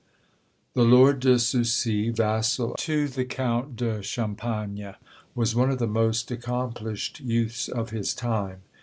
The 0.73 0.81
Lord 0.81 1.19
de 1.19 1.33
Coucy, 1.35 2.09
vassal 2.09 2.73
to 2.79 3.07
the 3.07 3.23
Count 3.23 3.75
de 3.75 4.01
Champagne, 4.01 4.95
was 5.35 5.53
one 5.53 5.69
of 5.69 5.77
the 5.77 5.85
most 5.85 6.31
accomplished 6.31 7.19
youths 7.19 7.67
of 7.67 7.91
his 7.91 8.15
time. 8.15 8.61